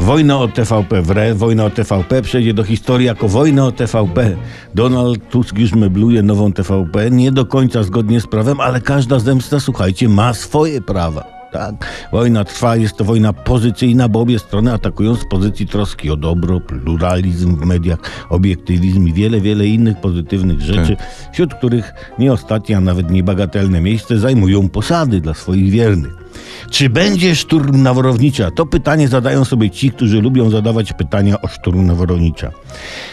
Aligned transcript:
Wojna 0.00 0.38
o 0.38 0.48
TVP 0.48 1.02
wre, 1.02 1.34
wojna 1.34 1.64
o 1.64 1.70
TVP 1.70 2.22
przejdzie 2.22 2.54
do 2.54 2.64
historii 2.64 3.06
jako 3.06 3.28
wojna 3.28 3.66
o 3.66 3.72
TVP. 3.72 4.36
Donald 4.74 5.28
Tusk 5.28 5.58
już 5.58 5.72
mebluje 5.72 6.22
nową 6.22 6.52
TVP, 6.52 7.10
nie 7.10 7.32
do 7.32 7.46
końca 7.46 7.82
zgodnie 7.82 8.20
z 8.20 8.26
prawem, 8.26 8.60
ale 8.60 8.80
każda 8.80 9.18
zemsta, 9.18 9.60
słuchajcie, 9.60 10.08
ma 10.08 10.34
swoje 10.34 10.80
prawa. 10.80 11.24
Tak, 11.52 11.74
wojna 12.12 12.44
trwa, 12.44 12.76
jest 12.76 12.96
to 12.96 13.04
wojna 13.04 13.32
pozycyjna, 13.32 14.08
bo 14.08 14.20
obie 14.20 14.38
strony 14.38 14.72
atakują 14.72 15.14
z 15.14 15.28
pozycji 15.30 15.66
troski 15.66 16.10
o 16.10 16.16
dobro, 16.16 16.60
pluralizm 16.60 17.56
w 17.56 17.66
mediach, 17.66 17.98
obiektywizm 18.30 19.08
i 19.08 19.12
wiele, 19.12 19.40
wiele 19.40 19.66
innych 19.66 20.00
pozytywnych 20.00 20.60
rzeczy, 20.60 20.96
wśród 21.32 21.54
których 21.54 21.92
nie 22.18 22.32
ostatnie, 22.32 22.76
a 22.76 22.80
nawet 22.80 23.10
niebagatelne 23.10 23.80
miejsce 23.80 24.18
zajmują 24.18 24.68
posady 24.68 25.20
dla 25.20 25.34
swoich 25.34 25.70
wiernych. 25.70 26.25
Czy 26.70 26.90
będzie 26.90 27.36
szturm 27.36 27.82
Naworownicza? 27.82 28.50
To 28.50 28.66
pytanie 28.66 29.08
zadają 29.08 29.44
sobie 29.44 29.70
ci, 29.70 29.90
którzy 29.90 30.20
lubią 30.20 30.50
zadawać 30.50 30.92
pytania 30.92 31.40
o 31.42 31.48
szturm 31.48 31.86
Naworownicza. 31.86 32.50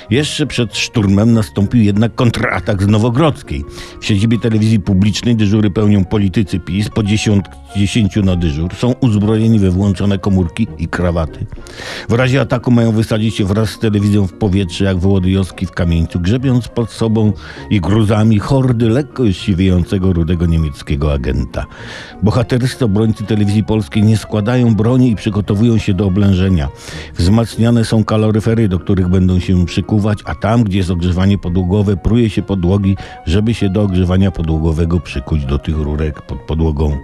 Jeszcze 0.10 0.48
przed 0.48 0.78
szturmem 0.78 1.34
nastąpił 1.34 1.82
jednak 1.82 2.16
kontratak 2.16 2.84
z 2.84 2.88
Nowogrodzkiej. 2.88 3.64
W 4.02 4.06
siedzibie 4.06 4.40
telewizji 4.40 4.80
publicznej 4.80 5.36
dyżury 5.36 5.72
pełnią 5.72 6.06
politycy 6.06 6.60
PiS, 6.60 6.90
po 6.90 7.04
10, 7.04 7.46
10 7.76 8.16
na 8.16 8.36
dyżur. 8.36 8.76
Są 8.76 8.92
uzbrojeni 8.92 9.60
we 9.60 9.72
włączone 9.72 10.20
komórki 10.20 10.68
i 10.78 10.88
krawaty. 10.88 11.46
W 12.10 12.14
razie 12.14 12.42
ataku 12.42 12.72
mają 12.72 12.92
wysadzić 12.92 13.36
się 13.36 13.46
wraz 13.46 13.70
z 13.70 13.80
telewizją 13.80 14.28
w 14.28 14.34
powietrze, 14.34 14.86
jak 14.86 14.98
Wołodyjowski 14.98 15.66
w 15.66 15.72
kamieńcu, 15.72 16.20
grzebiąc 16.20 16.68
pod 16.68 16.92
sobą 16.92 17.34
i 17.70 17.82
gruzami 17.82 18.40
hordy 18.40 18.90
lekko 18.90 19.24
już 19.24 19.38
siwiejącego 19.38 20.14
rudego 20.14 20.46
niemieckiego 20.46 21.14
agenta. 21.14 21.66
Bohaterscy 22.24 22.86
obrońcy 22.86 23.24
telewizji 23.24 23.43
polskiej 23.68 24.04
nie 24.04 24.18
składają 24.18 24.76
broni 24.76 25.12
i 25.12 25.16
przygotowują 25.16 25.78
się 25.78 25.94
do 25.94 26.06
oblężenia. 26.06 26.70
Wzmacniane 27.18 27.86
są 27.86 28.04
kaloryfery, 28.04 28.68
do 28.68 28.80
których 28.80 29.08
będą 29.08 29.40
się 29.40 29.66
przykuwać, 29.66 30.20
a 30.26 30.36
tam, 30.36 30.64
gdzie 30.64 30.78
jest 30.78 30.90
ogrzewanie 30.90 31.38
podłogowe, 31.38 31.98
pruje 31.98 32.30
się 32.30 32.42
podłogi, 32.42 32.98
żeby 33.26 33.54
się 33.54 33.70
do 33.70 33.82
ogrzewania 33.82 34.32
podłogowego 34.32 35.00
przykuć 35.00 35.46
do 35.46 35.60
tych 35.60 35.78
rurek 35.78 36.22
pod 36.22 36.40
podłogą. 36.40 36.98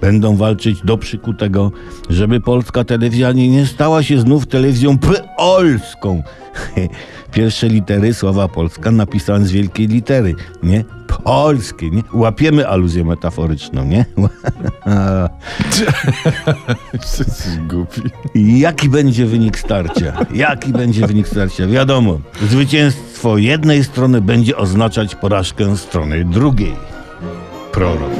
Będą 0.00 0.36
walczyć 0.36 0.82
do 0.84 0.98
przykutego, 0.98 1.72
żeby 2.10 2.40
polska 2.40 2.84
telewizja 2.84 3.32
nie, 3.32 3.66
stała 3.66 4.02
się 4.02 4.20
znów 4.20 4.46
telewizją 4.46 4.98
polską. 5.36 6.22
Pierwsze 7.32 7.68
litery 7.68 8.14
słowa 8.14 8.48
Polska 8.48 8.90
napisane 8.90 9.46
z 9.46 9.52
wielkiej 9.52 9.86
litery, 9.86 10.34
nie? 10.62 10.84
Polskie, 11.26 11.90
nie? 11.90 12.02
Łapiemy 12.12 12.68
aluzję 12.68 13.04
metaforyczną, 13.04 13.84
nie? 13.84 14.04
Jesteś 16.92 17.58
głupi. 17.68 18.00
Jaki 18.34 18.88
będzie 18.88 19.26
wynik 19.26 19.58
starcia? 19.58 20.26
Jaki 20.34 20.72
będzie 20.72 21.06
wynik 21.06 21.28
starcia? 21.28 21.66
Wiadomo, 21.66 22.20
zwycięstwo 22.50 23.38
jednej 23.38 23.84
strony 23.84 24.20
będzie 24.20 24.56
oznaczać 24.56 25.14
porażkę 25.14 25.76
strony 25.76 26.24
drugiej. 26.24 26.76
Prorok. 27.72 28.12